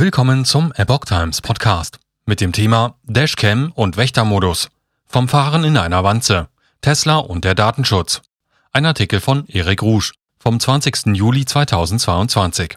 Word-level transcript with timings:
Willkommen 0.00 0.44
zum 0.44 0.72
Epoch 0.76 1.06
Times 1.06 1.40
Podcast 1.40 1.98
mit 2.24 2.40
dem 2.40 2.52
Thema 2.52 2.94
Dashcam 3.02 3.72
und 3.74 3.96
Wächtermodus. 3.96 4.68
Vom 5.06 5.26
Fahren 5.26 5.64
in 5.64 5.76
einer 5.76 6.04
Wanze. 6.04 6.46
Tesla 6.82 7.16
und 7.16 7.44
der 7.44 7.56
Datenschutz. 7.56 8.22
Ein 8.70 8.86
Artikel 8.86 9.18
von 9.18 9.44
Erik 9.48 9.82
Rouge 9.82 10.12
vom 10.38 10.60
20. 10.60 11.16
Juli 11.16 11.44
2022. 11.44 12.76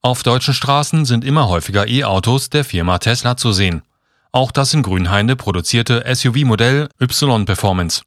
Auf 0.00 0.22
deutschen 0.22 0.54
Straßen 0.54 1.06
sind 1.06 1.24
immer 1.24 1.48
häufiger 1.48 1.88
E-Autos 1.88 2.50
der 2.50 2.64
Firma 2.64 2.98
Tesla 2.98 3.36
zu 3.36 3.52
sehen. 3.52 3.82
Auch 4.30 4.52
das 4.52 4.72
in 4.74 4.84
Grünheide 4.84 5.34
produzierte 5.34 6.04
SUV-Modell 6.06 6.88
Y 7.00 7.46
Performance. 7.46 8.02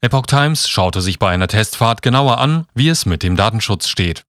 Epoch 0.00 0.26
Times 0.26 0.68
schaute 0.68 1.00
sich 1.00 1.20
bei 1.20 1.30
einer 1.30 1.46
Testfahrt 1.46 2.02
genauer 2.02 2.38
an, 2.38 2.66
wie 2.74 2.88
es 2.88 3.06
mit 3.06 3.22
dem 3.22 3.36
Datenschutz 3.36 3.86
steht. 3.86 4.24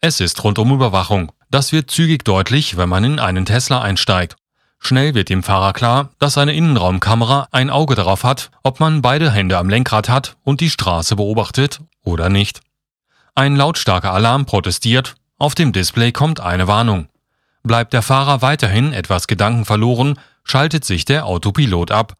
Es 0.00 0.20
ist 0.20 0.44
rundum 0.44 0.70
Überwachung, 0.70 1.32
das 1.54 1.70
wird 1.70 1.88
zügig 1.88 2.24
deutlich, 2.24 2.76
wenn 2.76 2.88
man 2.88 3.04
in 3.04 3.20
einen 3.20 3.46
Tesla 3.46 3.80
einsteigt. 3.80 4.34
Schnell 4.80 5.14
wird 5.14 5.28
dem 5.28 5.44
Fahrer 5.44 5.72
klar, 5.72 6.10
dass 6.18 6.36
eine 6.36 6.52
Innenraumkamera 6.52 7.46
ein 7.52 7.70
Auge 7.70 7.94
darauf 7.94 8.24
hat, 8.24 8.50
ob 8.64 8.80
man 8.80 9.02
beide 9.02 9.30
Hände 9.30 9.56
am 9.56 9.68
Lenkrad 9.68 10.08
hat 10.08 10.36
und 10.42 10.60
die 10.60 10.68
Straße 10.68 11.14
beobachtet 11.14 11.78
oder 12.02 12.28
nicht. 12.28 12.60
Ein 13.36 13.54
lautstarker 13.54 14.12
Alarm 14.12 14.46
protestiert, 14.46 15.14
auf 15.38 15.54
dem 15.54 15.70
Display 15.70 16.10
kommt 16.10 16.40
eine 16.40 16.66
Warnung. 16.66 17.06
Bleibt 17.62 17.92
der 17.92 18.02
Fahrer 18.02 18.42
weiterhin 18.42 18.92
etwas 18.92 19.28
Gedanken 19.28 19.64
verloren, 19.64 20.18
schaltet 20.42 20.84
sich 20.84 21.04
der 21.04 21.24
Autopilot 21.24 21.92
ab. 21.92 22.14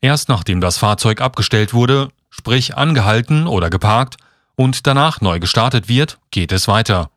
Erst 0.00 0.30
nachdem 0.30 0.62
das 0.62 0.78
Fahrzeug 0.78 1.20
abgestellt 1.20 1.74
wurde, 1.74 2.08
sprich 2.30 2.78
angehalten 2.78 3.46
oder 3.46 3.68
geparkt, 3.68 4.16
und 4.56 4.86
danach 4.86 5.20
neu 5.20 5.38
gestartet 5.38 5.88
wird, 5.88 6.18
geht 6.30 6.50
es 6.50 6.66
weiter. 6.66 7.10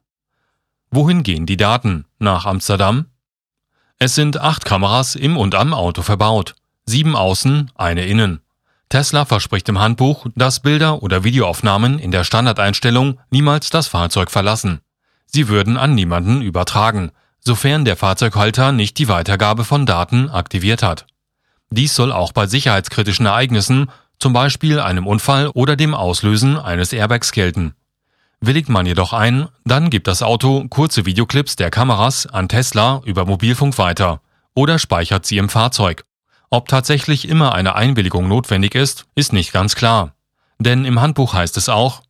Wohin 0.96 1.24
gehen 1.24 1.48
die 1.48 1.58
Daten? 1.58 2.06
Nach 2.20 2.46
Amsterdam? 2.46 3.08
Es 3.98 4.14
sind 4.14 4.40
acht 4.40 4.64
Kameras 4.64 5.16
im 5.16 5.38
und 5.38 5.56
am 5.56 5.74
Auto 5.74 6.04
verbaut. 6.04 6.54
Sieben 6.86 7.16
außen, 7.16 7.72
eine 7.74 8.06
innen. 8.06 8.42
Tesla 8.90 9.26
verspricht 9.26 9.68
im 9.70 9.80
Handbuch, 9.80 10.28
dass 10.36 10.60
Bilder 10.60 11.02
oder 11.02 11.24
Videoaufnahmen 11.24 11.98
in 11.98 12.12
der 12.12 12.24
Standardeinstellung 12.24 13.20
niemals 13.32 13.72
das 13.72 13.88
Fahrzeug 13.88 14.30
verlassen. 14.30 14.82
Sie 15.26 15.48
würden 15.48 15.78
an 15.78 15.96
niemanden 15.96 16.44
übertragen, 16.44 17.10
sofern 17.40 17.86
der 17.86 17.98
Fahrzeughalter 17.98 18.72
nicht 18.72 19.00
die 19.00 19.08
Weitergabe 19.08 19.64
von 19.64 19.88
Daten 19.88 20.30
aktiviert 20.30 20.84
hat. 20.84 21.08
Dies 21.72 21.96
soll 21.96 22.12
auch 22.12 22.34
bei 22.34 22.46
sicherheitskritischen 22.46 23.26
Ereignissen, 23.26 23.90
zum 24.20 24.34
Beispiel 24.34 24.80
einem 24.80 25.08
Unfall 25.08 25.48
oder 25.56 25.76
dem 25.76 25.96
Auslösen 25.96 26.56
eines 26.56 26.94
Airbags 26.94 27.32
gelten. 27.32 27.74
Willigt 28.46 28.68
man 28.68 28.86
jedoch 28.86 29.14
ein, 29.14 29.48
dann 29.64 29.90
gibt 29.90 30.06
das 30.06 30.22
Auto 30.22 30.68
kurze 30.68 31.06
Videoclips 31.06 31.56
der 31.56 31.72
Kameras 31.72 32.28
an 32.28 32.50
Tesla 32.50 33.02
über 33.06 33.24
Mobilfunk 33.24 33.78
weiter 33.78 34.20
oder 34.54 34.80
speichert 34.80 35.26
sie 35.26 35.38
im 35.38 35.48
Fahrzeug. 35.48 36.04
Ob 36.50 36.68
tatsächlich 36.68 37.30
immer 37.30 37.56
eine 37.56 37.76
Einwilligung 37.76 38.28
notwendig 38.28 38.76
ist, 38.76 39.06
ist 39.16 39.32
nicht 39.32 39.54
ganz 39.54 39.76
klar. 39.76 40.14
Denn 40.60 40.84
im 40.84 41.00
Handbuch 41.00 41.34
heißt 41.34 41.56
es 41.56 41.70
auch, 41.70 42.02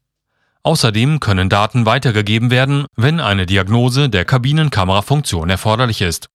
Außerdem 0.64 1.20
können 1.20 1.50
Daten 1.50 1.86
weitergegeben 1.86 2.50
werden, 2.50 2.88
wenn 2.96 3.20
eine 3.20 3.46
Diagnose 3.46 4.10
der 4.10 4.26
Kabinenkamerafunktion 4.26 5.52
erforderlich 5.52 6.02
ist. 6.02 6.30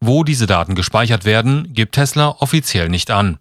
Wo 0.00 0.24
diese 0.24 0.48
Daten 0.48 0.74
gespeichert 0.74 1.24
werden, 1.24 1.74
gibt 1.74 1.94
Tesla 1.94 2.30
offiziell 2.40 2.88
nicht 2.88 3.12
an. 3.12 3.38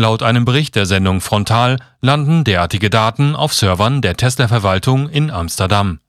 Laut 0.00 0.22
einem 0.22 0.46
Bericht 0.46 0.76
der 0.76 0.86
Sendung 0.86 1.20
Frontal 1.20 1.76
landen 2.00 2.42
derartige 2.42 2.88
Daten 2.88 3.36
auf 3.36 3.52
Servern 3.52 4.00
der 4.00 4.16
Tesla-Verwaltung 4.16 5.10
in 5.10 5.30
Amsterdam. 5.30 6.00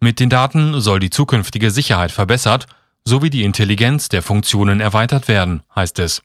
Mit 0.00 0.18
den 0.18 0.28
Daten 0.28 0.80
soll 0.80 0.98
die 0.98 1.10
zukünftige 1.10 1.70
Sicherheit 1.70 2.10
verbessert 2.10 2.66
sowie 3.04 3.30
die 3.30 3.44
Intelligenz 3.44 4.08
der 4.08 4.22
Funktionen 4.22 4.80
erweitert 4.80 5.28
werden, 5.28 5.62
heißt 5.76 6.00
es. 6.00 6.20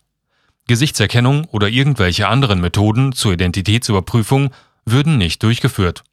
Gesichtserkennung 0.66 1.46
oder 1.52 1.70
irgendwelche 1.70 2.28
anderen 2.28 2.62
Methoden 2.62 3.14
zur 3.14 3.34
Identitätsüberprüfung 3.34 4.50
würden 4.86 5.20
nicht 5.20 5.44
durchgeführt. 5.44 6.04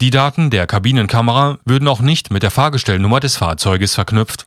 Die 0.00 0.08
Daten 0.08 0.48
der 0.48 0.66
Kabinenkamera 0.66 1.58
würden 1.66 1.86
auch 1.86 2.00
nicht 2.00 2.30
mit 2.30 2.42
der 2.42 2.50
Fahrgestellnummer 2.50 3.20
des 3.20 3.36
Fahrzeuges 3.36 3.94
verknüpft. 3.94 4.46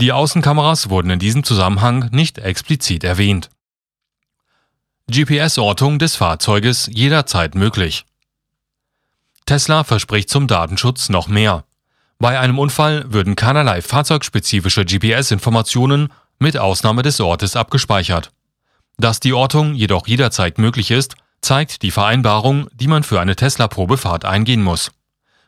Die 0.00 0.12
Außenkameras 0.12 0.88
wurden 0.88 1.10
in 1.10 1.18
diesem 1.18 1.44
Zusammenhang 1.44 2.08
nicht 2.12 2.38
explizit 2.38 3.04
erwähnt. 3.04 3.50
GPS-Ortung 5.10 5.98
des 5.98 6.16
Fahrzeuges 6.16 6.88
jederzeit 6.92 7.54
möglich. 7.54 8.04
Tesla 9.46 9.84
verspricht 9.84 10.30
zum 10.30 10.46
Datenschutz 10.46 11.08
noch 11.08 11.28
mehr. 11.28 11.64
Bei 12.18 12.38
einem 12.38 12.58
Unfall 12.58 13.12
würden 13.12 13.34
keinerlei 13.34 13.82
fahrzeugspezifische 13.82 14.84
GPS-Informationen 14.84 16.12
mit 16.38 16.56
Ausnahme 16.56 17.02
des 17.02 17.20
Ortes 17.20 17.56
abgespeichert. 17.56 18.30
Dass 18.98 19.20
die 19.20 19.32
Ortung 19.32 19.74
jedoch 19.74 20.06
jederzeit 20.06 20.58
möglich 20.58 20.90
ist, 20.90 21.16
zeigt 21.40 21.82
die 21.82 21.90
Vereinbarung, 21.90 22.68
die 22.74 22.86
man 22.86 23.02
für 23.02 23.20
eine 23.20 23.36
Tesla-Probefahrt 23.36 24.24
eingehen 24.24 24.62
muss. 24.62 24.92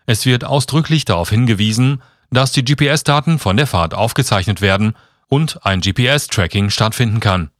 Es 0.06 0.26
wird 0.26 0.44
ausdrücklich 0.44 1.04
darauf 1.04 1.30
hingewiesen, 1.30 2.02
dass 2.30 2.52
die 2.52 2.64
GPS-Daten 2.64 3.38
von 3.38 3.56
der 3.56 3.66
Fahrt 3.66 3.94
aufgezeichnet 3.94 4.60
werden 4.60 4.94
und 5.28 5.64
ein 5.64 5.80
GPS-Tracking 5.80 6.70
stattfinden 6.70 7.20
kann. 7.20 7.50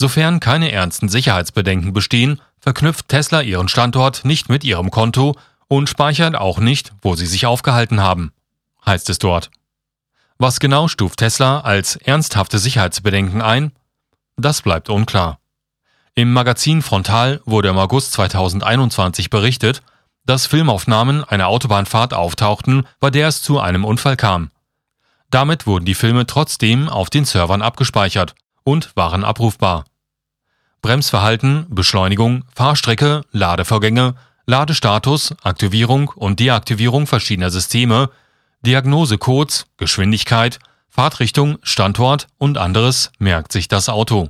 Sofern 0.00 0.40
keine 0.40 0.72
ernsten 0.72 1.10
Sicherheitsbedenken 1.10 1.92
bestehen, 1.92 2.40
verknüpft 2.58 3.08
Tesla 3.08 3.42
ihren 3.42 3.68
Standort 3.68 4.24
nicht 4.24 4.48
mit 4.48 4.64
ihrem 4.64 4.90
Konto 4.90 5.36
und 5.68 5.90
speichert 5.90 6.36
auch 6.36 6.58
nicht, 6.58 6.94
wo 7.02 7.16
sie 7.16 7.26
sich 7.26 7.44
aufgehalten 7.44 8.00
haben, 8.00 8.32
heißt 8.86 9.10
es 9.10 9.18
dort. 9.18 9.50
Was 10.38 10.58
genau 10.58 10.88
stuft 10.88 11.18
Tesla 11.18 11.60
als 11.60 11.96
ernsthafte 11.96 12.58
Sicherheitsbedenken 12.58 13.42
ein? 13.42 13.72
Das 14.38 14.62
bleibt 14.62 14.88
unklar. 14.88 15.38
Im 16.14 16.32
Magazin 16.32 16.80
Frontal 16.80 17.42
wurde 17.44 17.68
im 17.68 17.76
August 17.76 18.12
2021 18.12 19.28
berichtet, 19.28 19.82
dass 20.24 20.46
Filmaufnahmen 20.46 21.24
einer 21.24 21.48
Autobahnfahrt 21.48 22.14
auftauchten, 22.14 22.86
bei 23.00 23.10
der 23.10 23.28
es 23.28 23.42
zu 23.42 23.60
einem 23.60 23.84
Unfall 23.84 24.16
kam. 24.16 24.50
Damit 25.28 25.66
wurden 25.66 25.84
die 25.84 25.94
Filme 25.94 26.24
trotzdem 26.24 26.88
auf 26.88 27.10
den 27.10 27.26
Servern 27.26 27.60
abgespeichert 27.60 28.34
und 28.62 28.96
waren 28.96 29.24
abrufbar. 29.24 29.84
Bremsverhalten, 30.82 31.66
Beschleunigung, 31.68 32.44
Fahrstrecke, 32.54 33.22
Ladevorgänge, 33.32 34.14
Ladestatus, 34.46 35.34
Aktivierung 35.42 36.08
und 36.08 36.40
Deaktivierung 36.40 37.06
verschiedener 37.06 37.50
Systeme, 37.50 38.10
Diagnosecodes, 38.62 39.66
Geschwindigkeit, 39.76 40.58
Fahrtrichtung, 40.88 41.58
Standort 41.62 42.26
und 42.36 42.58
anderes 42.58 43.12
merkt 43.18 43.52
sich 43.52 43.68
das 43.68 43.88
Auto. 43.88 44.28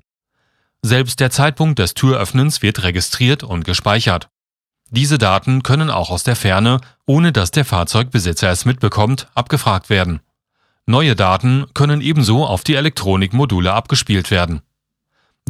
Selbst 0.83 1.21
der 1.21 1.31
Zeitpunkt 1.31 1.79
des 1.79 1.95
Türöffnens 1.95 2.63
wird 2.63 2.83
registriert 2.83 3.43
und 3.43 3.65
gespeichert. 3.65 4.29
Diese 4.91 5.19
Daten 5.19 5.63
können 5.63 5.91
auch 5.91 6.11
aus 6.11 6.25
der 6.25 6.37
Ferne, 6.37 6.81
ohne 7.07 7.33
dass 7.33 7.51
der 7.51 7.65
Fahrzeugbesitzer 7.65 8.51
es 8.51 8.65
mitbekommt, 8.65 9.29
abgefragt 9.35 9.89
werden. 9.89 10.21
Neue 10.87 11.15
Daten 11.15 11.67
können 11.75 12.01
ebenso 12.01 12.45
auf 12.45 12.65
die 12.65 12.75
Elektronikmodule 12.75 13.73
abgespielt 13.73 14.31
werden. 14.31 14.63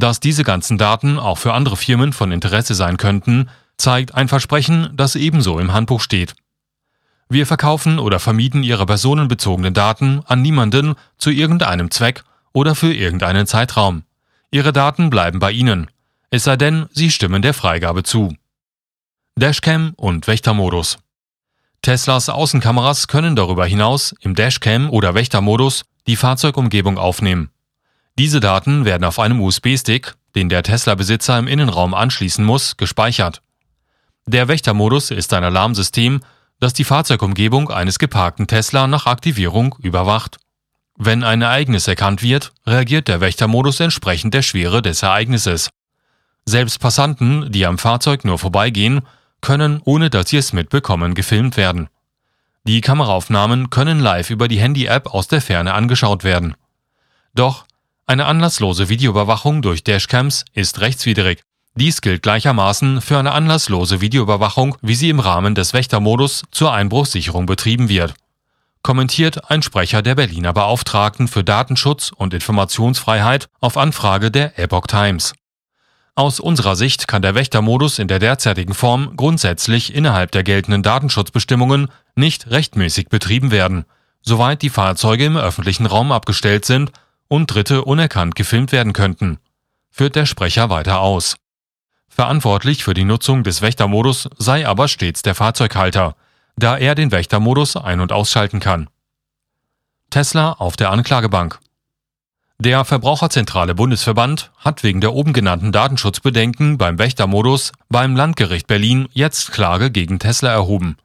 Dass 0.00 0.18
diese 0.18 0.44
ganzen 0.44 0.78
Daten 0.78 1.18
auch 1.18 1.36
für 1.36 1.52
andere 1.52 1.76
Firmen 1.76 2.14
von 2.14 2.32
Interesse 2.32 2.74
sein 2.74 2.96
könnten, 2.96 3.50
zeigt 3.76 4.14
ein 4.14 4.28
Versprechen, 4.28 4.88
das 4.94 5.14
ebenso 5.14 5.58
im 5.58 5.74
Handbuch 5.74 6.00
steht. 6.00 6.34
Wir 7.28 7.46
verkaufen 7.46 7.98
oder 7.98 8.18
vermieten 8.18 8.62
Ihre 8.62 8.86
personenbezogenen 8.86 9.74
Daten 9.74 10.22
an 10.24 10.40
niemanden 10.40 10.94
zu 11.18 11.28
irgendeinem 11.28 11.90
Zweck 11.90 12.24
oder 12.54 12.74
für 12.74 12.94
irgendeinen 12.94 13.46
Zeitraum. 13.46 14.04
Ihre 14.50 14.72
Daten 14.72 15.10
bleiben 15.10 15.38
bei 15.38 15.52
Ihnen, 15.52 15.88
es 16.30 16.44
sei 16.44 16.56
denn, 16.56 16.86
Sie 16.92 17.10
stimmen 17.10 17.42
der 17.42 17.52
Freigabe 17.52 18.02
zu. 18.02 18.34
Dashcam 19.36 19.92
und 19.96 20.26
Wächtermodus. 20.26 20.96
Teslas 21.82 22.30
Außenkameras 22.30 23.06
können 23.06 23.36
darüber 23.36 23.66
hinaus 23.66 24.14
im 24.20 24.34
Dashcam 24.34 24.88
oder 24.88 25.14
Wächtermodus 25.14 25.84
die 26.06 26.16
Fahrzeugumgebung 26.16 26.96
aufnehmen. 26.96 27.50
Diese 28.20 28.40
Daten 28.40 28.84
werden 28.84 29.04
auf 29.04 29.18
einem 29.18 29.40
USB-Stick, 29.40 30.12
den 30.34 30.50
der 30.50 30.62
Tesla-Besitzer 30.62 31.38
im 31.38 31.48
Innenraum 31.48 31.94
anschließen 31.94 32.44
muss, 32.44 32.76
gespeichert. 32.76 33.40
Der 34.26 34.46
Wächtermodus 34.46 35.10
ist 35.10 35.32
ein 35.32 35.42
Alarmsystem, 35.42 36.20
das 36.58 36.74
die 36.74 36.84
Fahrzeugumgebung 36.84 37.70
eines 37.70 37.98
geparkten 37.98 38.46
Tesla 38.46 38.86
nach 38.88 39.06
Aktivierung 39.06 39.74
überwacht. 39.78 40.36
Wenn 40.98 41.24
ein 41.24 41.40
Ereignis 41.40 41.88
erkannt 41.88 42.22
wird, 42.22 42.52
reagiert 42.66 43.08
der 43.08 43.22
Wächtermodus 43.22 43.80
entsprechend 43.80 44.34
der 44.34 44.42
Schwere 44.42 44.82
des 44.82 45.02
Ereignisses. 45.02 45.70
Selbst 46.44 46.78
Passanten, 46.78 47.50
die 47.50 47.64
am 47.64 47.78
Fahrzeug 47.78 48.26
nur 48.26 48.38
vorbeigehen, 48.38 49.00
können, 49.40 49.80
ohne 49.82 50.10
dass 50.10 50.28
sie 50.28 50.36
es 50.36 50.52
mitbekommen, 50.52 51.14
gefilmt 51.14 51.56
werden. 51.56 51.88
Die 52.64 52.82
Kameraaufnahmen 52.82 53.70
können 53.70 53.98
live 53.98 54.28
über 54.28 54.46
die 54.46 54.60
Handy-App 54.60 55.06
aus 55.06 55.26
der 55.26 55.40
Ferne 55.40 55.72
angeschaut 55.72 56.22
werden. 56.22 56.54
Doch 57.32 57.64
eine 58.10 58.26
anlasslose 58.26 58.88
Videoüberwachung 58.88 59.62
durch 59.62 59.84
Dashcams 59.84 60.44
ist 60.52 60.80
rechtswidrig. 60.80 61.42
Dies 61.76 62.00
gilt 62.00 62.24
gleichermaßen 62.24 63.00
für 63.00 63.16
eine 63.16 63.30
anlasslose 63.30 64.00
Videoüberwachung, 64.00 64.76
wie 64.82 64.96
sie 64.96 65.10
im 65.10 65.20
Rahmen 65.20 65.54
des 65.54 65.74
Wächtermodus 65.74 66.42
zur 66.50 66.72
Einbruchssicherung 66.72 67.46
betrieben 67.46 67.88
wird. 67.88 68.14
kommentiert 68.82 69.48
ein 69.48 69.62
Sprecher 69.62 70.02
der 70.02 70.16
Berliner 70.16 70.52
Beauftragten 70.52 71.28
für 71.28 71.44
Datenschutz 71.44 72.10
und 72.10 72.34
Informationsfreiheit 72.34 73.48
auf 73.60 73.76
Anfrage 73.76 74.32
der 74.32 74.58
Epoch 74.58 74.88
Times. 74.88 75.32
Aus 76.16 76.40
unserer 76.40 76.74
Sicht 76.74 77.06
kann 77.06 77.22
der 77.22 77.36
Wächtermodus 77.36 78.00
in 78.00 78.08
der 78.08 78.18
derzeitigen 78.18 78.74
Form 78.74 79.12
grundsätzlich 79.16 79.94
innerhalb 79.94 80.32
der 80.32 80.42
geltenden 80.42 80.82
Datenschutzbestimmungen 80.82 81.86
nicht 82.16 82.50
rechtmäßig 82.50 83.08
betrieben 83.08 83.52
werden, 83.52 83.84
soweit 84.20 84.62
die 84.62 84.70
Fahrzeuge 84.70 85.26
im 85.26 85.36
öffentlichen 85.36 85.86
Raum 85.86 86.10
abgestellt 86.10 86.64
sind 86.64 86.90
und 87.30 87.46
Dritte 87.46 87.84
unerkannt 87.84 88.34
gefilmt 88.34 88.72
werden 88.72 88.92
könnten, 88.92 89.38
führt 89.90 90.16
der 90.16 90.26
Sprecher 90.26 90.68
weiter 90.68 91.00
aus. 91.00 91.36
Verantwortlich 92.08 92.82
für 92.82 92.92
die 92.92 93.04
Nutzung 93.04 93.44
des 93.44 93.62
Wächtermodus 93.62 94.28
sei 94.36 94.66
aber 94.66 94.88
stets 94.88 95.22
der 95.22 95.36
Fahrzeughalter, 95.36 96.16
da 96.56 96.76
er 96.76 96.96
den 96.96 97.12
Wächtermodus 97.12 97.76
ein- 97.76 98.00
und 98.00 98.12
ausschalten 98.12 98.58
kann. 98.58 98.90
Tesla 100.10 100.52
auf 100.54 100.76
der 100.76 100.90
Anklagebank. 100.90 101.60
Der 102.58 102.84
Verbraucherzentrale 102.84 103.76
Bundesverband 103.76 104.50
hat 104.58 104.82
wegen 104.82 105.00
der 105.00 105.14
oben 105.14 105.32
genannten 105.32 105.70
Datenschutzbedenken 105.70 106.78
beim 106.78 106.98
Wächtermodus 106.98 107.70
beim 107.88 108.16
Landgericht 108.16 108.66
Berlin 108.66 109.08
jetzt 109.12 109.52
Klage 109.52 109.92
gegen 109.92 110.18
Tesla 110.18 110.50
erhoben. 110.50 110.96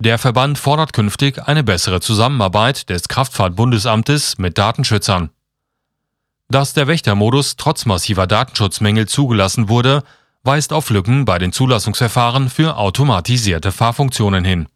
Der 0.00 0.18
Verband 0.18 0.58
fordert 0.58 0.92
künftig 0.92 1.46
eine 1.46 1.62
bessere 1.62 2.00
Zusammenarbeit 2.00 2.90
des 2.90 3.06
Kraftfahrtbundesamtes 3.06 4.36
mit 4.38 4.58
Datenschützern. 4.58 5.30
Dass 6.50 6.74
der 6.74 6.88
Wächtermodus 6.88 7.54
trotz 7.56 7.86
massiver 7.86 8.26
Datenschutzmängel 8.26 9.06
zugelassen 9.06 9.68
wurde, 9.68 10.02
weist 10.42 10.72
auf 10.72 10.90
Lücken 10.90 11.24
bei 11.24 11.38
den 11.38 11.52
Zulassungsverfahren 11.52 12.50
für 12.50 12.76
automatisierte 12.76 13.70
Fahrfunktionen 13.70 14.44
hin. 14.44 14.66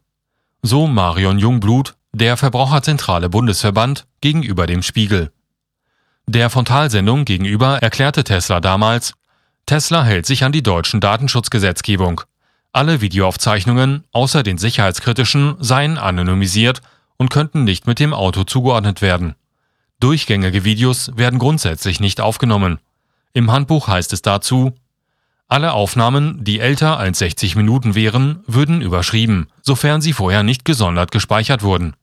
So 0.63 0.87
Marion 0.87 1.41
Jungblut, 1.41 1.97
der 2.13 2.37
Verbraucherzentrale 2.37 3.29
Bundesverband, 3.29 4.07
gegenüber 4.21 4.69
dem 4.69 4.83
Spiegel. 4.83 5.33
Der 6.29 6.49
Frontalsendung 6.49 7.25
gegenüber 7.25 7.79
erklärte 7.79 8.23
Tesla 8.23 8.61
damals, 8.61 9.15
Tesla 9.67 10.05
hält 10.05 10.27
sich 10.27 10.45
an 10.45 10.53
die 10.53 10.63
deutschen 10.63 11.01
Datenschutzgesetzgebung. 11.01 12.21
Alle 12.73 13.01
Videoaufzeichnungen, 13.01 14.05
außer 14.13 14.45
den 14.45 14.59
sicherheitskritischen, 14.59 15.57
seien 15.59 15.99
anonymisiert 15.99 16.83
und 17.17 17.31
könnten 17.31 17.65
nicht 17.65 17.89
mit 17.89 17.99
dem 17.99 18.15
Auto 18.15 18.45
zugeordnet 18.45 19.03
werden. 19.03 19.35
Durchgängige 20.05 20.65
Videos 20.65 21.13
werden 21.17 21.39
grundsätzlich 21.39 21.99
nicht 21.99 22.21
aufgenommen. 22.21 22.79
Im 23.33 23.51
Handbuch 23.51 23.89
heißt 23.89 24.13
es 24.13 24.21
dazu, 24.21 24.75
alle 25.49 25.73
Aufnahmen, 25.73 26.45
die 26.45 26.61
älter 26.61 26.99
als 26.99 27.21
60 27.21 27.57
Minuten 27.57 27.95
wären, 27.95 28.41
würden 28.47 28.83
überschrieben, 28.83 29.49
sofern 29.63 30.03
sie 30.03 30.13
vorher 30.13 30.43
nicht 30.43 30.67
gesondert 30.67 31.11
gespeichert 31.11 31.63
wurden. 31.63 31.95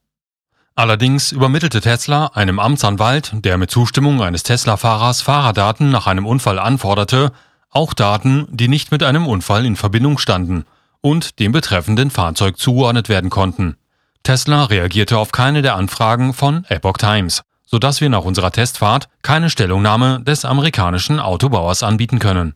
Allerdings 0.74 1.31
übermittelte 1.31 1.80
Tesla 1.80 2.31
einem 2.33 2.57
Amtsanwalt, 2.57 3.33
der 3.36 3.59
mit 3.59 3.69
Zustimmung 3.69 4.24
eines 4.24 4.42
Tesla-Fahrers 4.42 5.21
Fahrerdaten 5.21 5.92
nach 5.92 6.07
einem 6.07 6.25
Unfall 6.25 6.57
anforderte, 6.57 7.31
auch 7.69 7.94
Daten, 7.94 8.48
die 8.50 8.68
nicht 8.68 8.92
mit 8.92 9.03
einem 9.03 9.27
Unfall 9.27 9.63
in 9.63 9.75
Verbindung 9.75 10.18
standen 10.18 10.65
und 11.01 11.38
dem 11.38 11.51
betreffenden 11.51 12.09
Fahrzeug 12.09 12.57
zugeordnet 12.57 13.09
werden 13.09 13.30
konnten. 13.30 13.77
Tesla 14.24 14.63
reagierte 14.63 15.19
auf 15.19 15.31
keine 15.31 15.62
der 15.62 15.75
Anfragen 15.75 16.33
von 16.33 16.65
Epoch 16.68 16.98
Times, 16.98 17.44
sodass 17.71 18.01
wir 18.01 18.09
nach 18.09 18.25
unserer 18.25 18.51
Testfahrt 18.51 19.07
keine 19.21 19.50
Stellungnahme 19.50 20.21
des 20.21 20.44
amerikanischen 20.44 21.19
Autobauers 21.19 21.83
anbieten 21.83 22.19
können. 22.19 22.53